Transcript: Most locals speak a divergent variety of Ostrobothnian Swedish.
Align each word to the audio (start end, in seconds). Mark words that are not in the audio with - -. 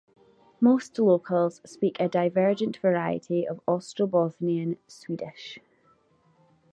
Most 0.59 0.97
locals 0.97 1.61
speak 1.63 1.97
a 1.99 2.09
divergent 2.09 2.77
variety 2.77 3.47
of 3.47 3.61
Ostrobothnian 3.67 4.77
Swedish. 4.87 5.59